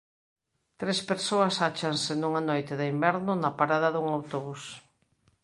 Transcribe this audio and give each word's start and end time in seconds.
Tres 0.79 0.99
persoas 1.09 1.55
áchanse 1.69 2.11
nunha 2.17 2.41
noite 2.49 2.73
de 2.79 2.85
inverno 2.93 3.31
na 3.35 3.51
parada 3.59 3.89
dun 3.95 4.07
autobús. 4.17 4.63